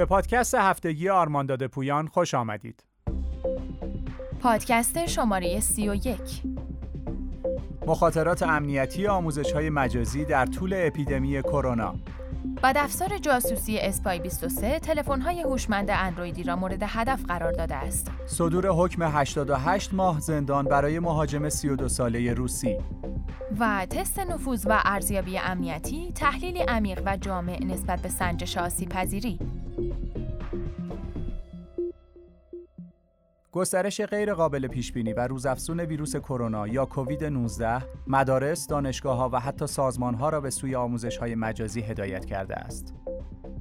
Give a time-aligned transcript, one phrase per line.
[0.00, 2.84] به پادکست هفتگی آرمانداد پویان خوش آمدید.
[4.40, 6.18] پادکست شماره 31
[7.86, 11.94] مخاطرات امنیتی آموزش های مجازی در طول اپیدمی کرونا
[12.62, 18.10] و دفتر جاسوسی اسپای 23 تلفن های هوشمند اندرویدی را مورد هدف قرار داده است.
[18.26, 22.76] صدور حکم 88 ماه زندان برای مهاجم 32 ساله روسی
[23.58, 29.38] و تست نفوذ و ارزیابی امنیتی تحلیلی عمیق و جامع نسبت به سنجش آسیب پذیری
[33.52, 39.30] گسترش غیر قابل پیش بینی و روزافزون ویروس کرونا یا کووید 19 مدارس، دانشگاه ها
[39.32, 42.94] و حتی سازمان ها را به سوی آموزش های مجازی هدایت کرده است.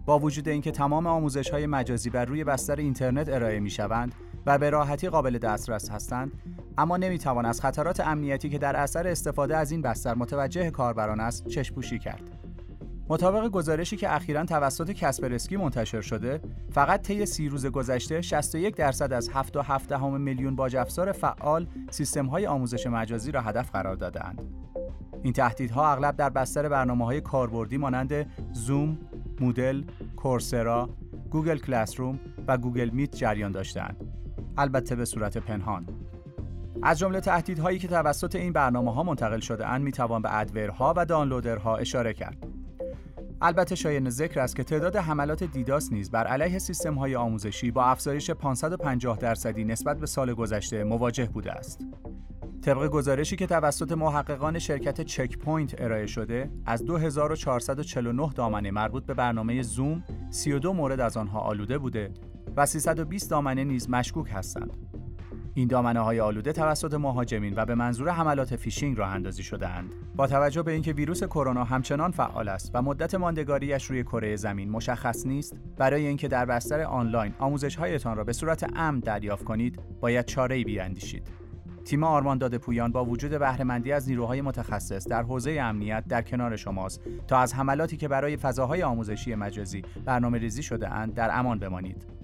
[0.06, 4.16] با وجود اینکه تمام آموزش های مجازی بر روی بستر اینترنت ارائه می شوند
[4.46, 6.32] و به راحتی قابل دسترس هستند،
[6.78, 11.20] اما نمی توان از خطرات امنیتی که در اثر استفاده از این بستر متوجه کاربران
[11.20, 12.39] است چشپوشی کرد.
[13.10, 19.14] مطابق گزارشی که اخیرا توسط کسپرسکی منتشر شده، فقط طی سی روز گذشته 61 درصد
[19.14, 24.44] از 7.7 میلیون باج افزار فعال سیستم های آموزش مجازی را هدف قرار دادند.
[25.24, 28.98] این تهدیدها اغلب در بستر برنامه های کاربردی مانند Zoom،
[29.40, 29.84] Moodle،
[30.16, 30.90] Coursera،
[31.32, 33.98] Google Classroom و Google Meet جریان داشتند.
[34.58, 35.88] البته به صورت پنهان.
[36.84, 40.86] از جمله تهدیدهایی که توسط این برنامه ها منتقل شده اند می توان به adware
[40.86, 42.59] ها و downloader ها اشاره کرد.
[43.42, 47.84] البته شایان ذکر است که تعداد حملات DDoS نیز بر علیه سیستم های آموزشی با
[47.84, 51.86] افزایش 550 درصدی نسبت به سال گذشته مواجه بوده است.
[52.62, 59.14] طبق گزارشی که توسط محققان شرکت چک پوینت ارائه شده، از 2449 دامنه مربوط به
[59.14, 62.12] برنامه زوم، 32 مورد از آنها آلوده بوده
[62.58, 64.89] و 320 دامنه نیز مشکوک هستند.
[65.54, 69.94] این دامنه های آلوده توسط مهاجمین و به منظور حملات فیشینگ راه اندازی شدهاند.
[70.16, 74.70] با توجه به اینکه ویروس کرونا همچنان فعال است و مدت ماندگاریش روی کره زمین
[74.70, 79.80] مشخص نیست، برای اینکه در بستر آنلاین آموزش هایتان را به صورت امن دریافت کنید،
[80.02, 81.28] باید چاره ای بیاندیشید.
[81.86, 87.02] تیم آرمانداد پویان با وجود بهرهمندی از نیروهای متخصص در حوزه امنیت در کنار شماست
[87.28, 92.19] تا از حملاتی که برای فضاهای آموزشی مجازی برنامه ریزی شده اند در امان بمانید.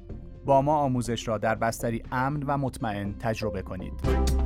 [0.46, 4.45] با ما آموزش را در بستری امن و مطمئن تجربه کنید.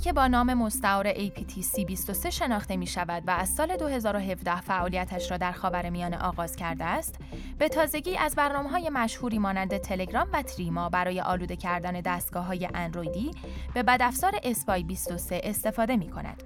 [0.00, 5.36] که با نام مستعار APTC 23 شناخته می شود و از سال 2017 فعالیتش را
[5.36, 7.18] در خاورمیانه آغاز کرده است،
[7.58, 12.68] به تازگی از برنامه های مشهوری مانند تلگرام و تریما برای آلوده کردن دستگاه های
[12.74, 13.30] اندرویدی
[13.74, 16.42] به بدافزار اسپای 23 استفاده می کند.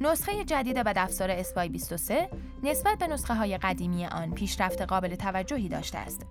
[0.00, 2.28] نسخه جدید بدافزار اسپای 23
[2.62, 6.26] نسبت به نسخه های قدیمی آن پیشرفت قابل توجهی داشته است.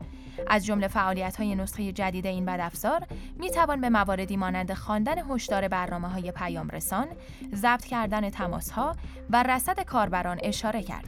[0.47, 3.07] از جمله فعالیت های نسخه جدید این بدافزار
[3.37, 6.31] می توان به مواردی مانند خواندن هشدار برنامه های
[6.65, 7.07] پیام رسان،
[7.55, 8.95] ضبط کردن تماس ها
[9.29, 11.05] و رصد کاربران اشاره کرد.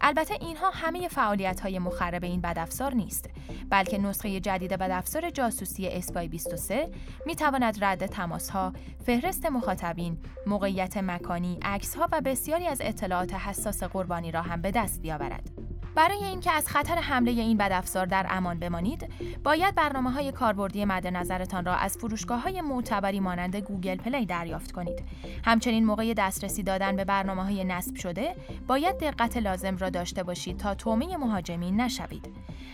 [0.00, 3.30] البته اینها همه فعالیت های مخرب این بدافزار نیست
[3.70, 6.90] بلکه نسخه جدید بدافزار جاسوسی اسپای 23
[7.26, 8.72] می تواند رد تماس ها،
[9.06, 14.70] فهرست مخاطبین، موقعیت مکانی، عکس ها و بسیاری از اطلاعات حساس قربانی را هم به
[14.70, 15.63] دست بیاورد.
[15.94, 19.08] برای اینکه از خطر حمله این بدافزار در امان بمانید،
[19.44, 24.72] باید برنامه های کاربردی مد نظرتان را از فروشگاه های معتبری مانند گوگل پلی دریافت
[24.72, 25.02] کنید.
[25.44, 28.34] همچنین موقع دسترسی دادن به برنامه های نصب شده،
[28.66, 32.28] باید دقت لازم را داشته باشید تا تومه مهاجمین نشوید.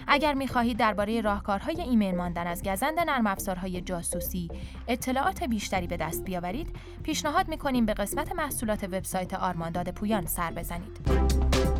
[0.07, 4.49] اگر می خواهید درباره راهکارهای ایمیل ماندن از گزند نرم افزارهای جاسوسی
[4.89, 10.51] اطلاعات بیشتری به دست بیاورید، پیشنهاد می کنیم به قسمت محصولات وبسایت آرمانداد پویان سر
[10.51, 11.80] بزنید.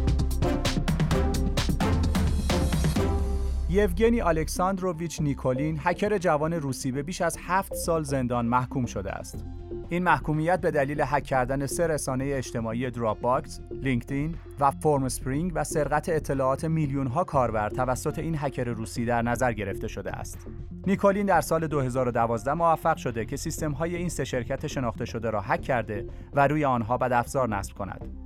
[3.73, 9.45] یوگنی الکساندروویچ نیکولین هکر جوان روسی به بیش از هفت سال زندان محکوم شده است.
[9.89, 15.53] این محکومیت به دلیل هک کردن سه رسانه اجتماعی دراپ باکس، لینکدین و فرم سپرینگ
[15.55, 20.47] و سرقت اطلاعات میلیون ها کاربر توسط این هکر روسی در نظر گرفته شده است.
[20.87, 25.41] نیکولین در سال 2012 موفق شده که سیستم های این سه شرکت شناخته شده را
[25.41, 28.20] هک کرده و روی آنها بدافزار نصب کند.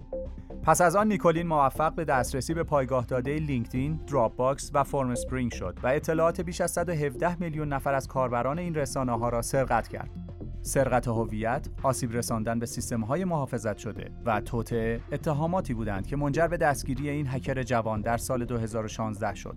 [0.67, 5.15] پس از آن نیکولین موفق به دسترسی به پایگاه داده لینکدین، دراپ باکس و فرم
[5.15, 9.43] سپرینگ شد و اطلاعات بیش از 117 میلیون نفر از کاربران این رسانه ها را
[9.43, 10.11] سرقت کرد.
[10.63, 16.47] سرقت هویت، آسیب رساندن به سیستم های محافظت شده و توطعه اتهاماتی بودند که منجر
[16.47, 19.57] به دستگیری این هکر جوان در سال 2016 شد.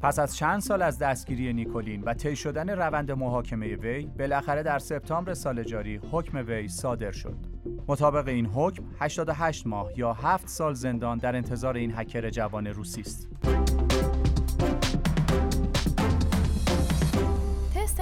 [0.00, 4.78] پس از چند سال از دستگیری نیکولین و طی شدن روند محاکمه وی، بالاخره در
[4.78, 7.55] سپتامبر سال جاری حکم وی صادر شد.
[7.88, 13.00] مطابق این حکم 88 ماه یا 7 سال زندان در انتظار این هکر جوان روسی
[13.00, 13.28] است.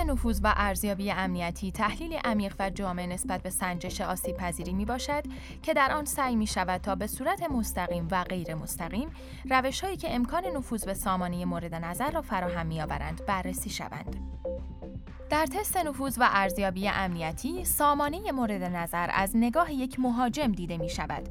[0.04, 5.22] نفوذ و ارزیابی امنیتی تحلیل عمیق و جامع نسبت به سنجش آسیب پذیری می باشد
[5.62, 9.08] که در آن سعی می شود تا به صورت مستقیم و غیر مستقیم
[9.50, 14.16] روش هایی که امکان نفوذ به سامانه مورد نظر را فراهم می آورند بررسی شوند.
[15.30, 20.88] در تست نفوذ و ارزیابی امنیتی سامانه مورد نظر از نگاه یک مهاجم دیده می
[20.88, 21.28] شود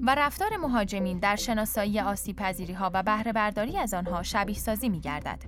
[0.00, 4.88] و رفتار مهاجمین در شناسایی آسیب پذیری ها و بهره برداری از آنها شبیه سازی
[4.88, 5.38] می گردد.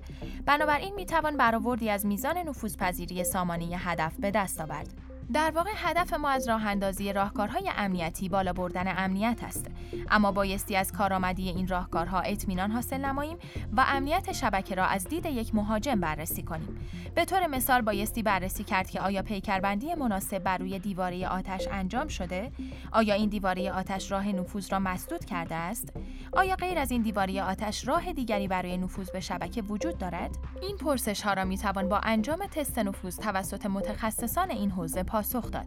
[0.45, 5.06] بنابراین می توان برآوردی از میزان نفوذپذیری سامانه هدف به دست آورد.
[5.33, 9.65] در واقع هدف ما از راه اندازی راهکارهای امنیتی بالا بردن امنیت است.
[10.11, 13.37] اما بایستی از کارآمدی این راهکارها اطمینان حاصل نماییم
[13.77, 16.77] و امنیت شبکه را از دید یک مهاجم بررسی کنیم.
[17.15, 22.07] به طور مثال بایستی بررسی کرد که آیا پیکربندی مناسب بر روی دیواره آتش انجام
[22.07, 22.51] شده؟
[22.91, 25.93] آیا این دیواره آتش راه نفوذ را مسدود کرده است؟
[26.33, 30.77] آیا غیر از این دیواره آتش راه دیگری برای نفوذ به شبکه وجود دارد؟ این
[30.77, 35.65] پرسش ها را می توان با انجام تست نفوذ توسط متخصصان این حوزه پاسخ داد.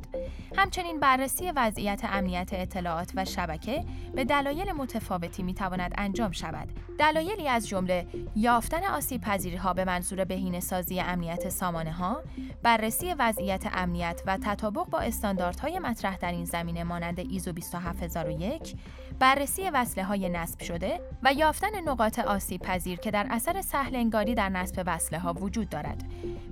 [0.56, 6.68] همچنین بررسی وضعیت امنیت اطلاعات و شبکه به دلایل متفاوتی می تواند انجام شود.
[6.98, 8.06] دلایلی از جمله
[8.36, 12.22] یافتن آسیب پذیری ها به منظور بهینه سازی امنیت سامانه ها،
[12.62, 18.76] بررسی وضعیت امنیت و تطابق با استانداردهای مطرح در این زمینه مانند ایزو 27001
[19.18, 24.34] بررسی وصله های نصب شده و یافتن نقاط آسیب پذیر که در اثر سهل انگاری
[24.34, 26.04] در نصب وصله ها وجود دارد.